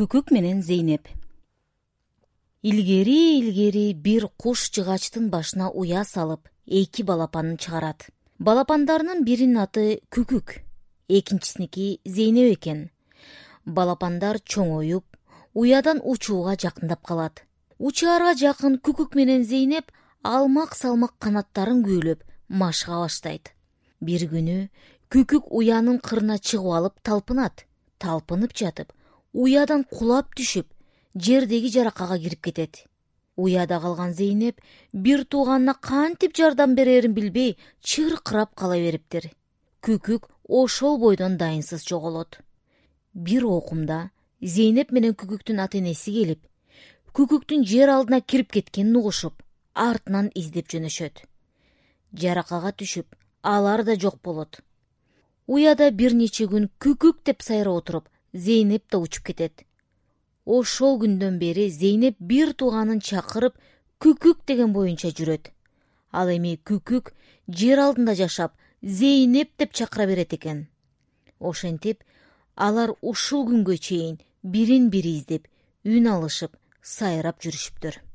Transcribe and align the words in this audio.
күкүк 0.00 0.30
менен 0.32 0.62
зейнеп. 0.64 1.08
Илгери 2.62 3.36
илгери 3.38 3.92
бир 3.92 4.24
куш 4.40 4.70
жыгачтын 4.72 5.26
башына 5.28 5.66
уя 5.68 6.04
салып 6.08 6.48
эки 6.64 7.02
балапанын 7.02 7.58
чыгарат. 7.60 8.06
Балапандарынын 8.38 9.20
биринин 9.26 9.58
аты 9.60 10.00
күкүк 10.08 10.54
экинчисиники 11.08 12.00
зейнеп 12.06 12.54
экен. 12.54 12.78
Балапандар 13.66 14.38
чоңоюп 14.40 15.04
уядан 15.52 16.00
учууга 16.02 16.54
жакындап 16.56 17.02
калат. 17.04 17.44
Учаарга 17.78 18.32
жакын 18.32 18.78
күкүк 18.80 19.12
менен 19.20 19.44
зейнеп 19.44 19.92
алмак 20.22 20.72
салмак 20.78 21.18
канаттарын 21.18 21.82
күүлөп 21.84 22.24
машыга 22.48 23.02
баштайт. 23.02 23.52
Бир 24.00 24.24
күнү 24.32 24.70
күкүк 25.12 25.52
уянын 25.52 26.00
кырына 26.00 26.38
чыгып 26.38 26.72
алып 26.78 27.04
талпынат 27.04 27.66
талпынып 28.00 28.56
жатып 28.56 28.96
уядан 29.32 29.84
кулап 29.84 30.34
түшүп 30.34 30.66
жердеги 31.14 31.70
жаракага 31.70 32.18
кирип 32.18 32.42
кетет. 32.42 32.84
Уяда 33.36 33.80
калган 33.80 34.12
зейнеп 34.12 34.60
бир 34.92 35.24
тууганына 35.24 35.74
кантип 35.80 36.36
жардам 36.36 36.74
берерин 36.74 37.14
билбей 37.14 37.56
чыркырап 37.80 38.54
кала 38.54 38.76
бериптир. 38.76 39.30
Күкүк 39.82 40.28
ошол 40.48 40.98
бойдон 40.98 41.36
дайынсыз 41.38 41.86
жоголот. 41.88 42.40
Бир 43.14 43.46
окумда 43.46 44.10
зейнеп 44.42 44.92
менен 44.92 45.14
күкүктүн 45.14 45.60
ата 45.62 45.78
энеси 45.78 46.12
келип 46.12 46.46
күкүктүн 47.14 47.64
жер 47.66 47.90
алдына 47.90 48.20
кирип 48.20 48.52
кеткенин 48.54 48.96
угушуп 49.00 49.42
артынан 49.74 50.30
издеп 50.34 50.68
жөнөшөт. 50.70 51.24
Жаракага 52.14 52.70
түшүп 52.72 53.16
алар 53.42 53.82
да 53.84 53.96
жок 53.96 54.20
болот. 54.22 54.60
Уяда 55.46 55.90
бир 55.90 56.14
нече 56.14 56.46
күн 56.46 56.68
күкүк 56.78 57.24
деп 57.26 57.42
сайрап 57.42 57.82
отуруп 57.82 58.08
зейнеп 58.32 58.84
да 58.90 58.98
учуп 58.98 59.26
кетет. 59.30 59.64
Ошол 60.44 60.98
күндөн 61.02 61.38
бери 61.38 61.68
зейнеп 61.70 62.16
бир 62.18 62.52
тууганын 62.54 63.00
чакырып 63.00 63.56
күкүк 64.00 64.44
деген 64.46 64.72
боюнча 64.72 65.12
жүрөт. 65.12 65.50
Ал 66.12 66.30
эми 66.32 66.56
күкүк 66.64 67.12
жер 67.48 67.78
алдында 67.78 68.14
жашап 68.14 68.56
зейнеп 68.82 69.56
деп 69.58 69.72
чакыра 69.72 70.06
берет 70.06 70.34
экен. 70.34 70.68
Ошентип 71.38 72.04
алар 72.56 72.94
ушул 73.00 73.46
күнгө 73.48 73.78
чейин 73.78 74.20
бирин 74.42 74.90
бири 74.90 75.16
издеп 75.18 75.48
үн 75.84 76.06
алышып 76.06 76.56
сайрап 76.82 77.40
жүрүшүптүр 77.44 78.09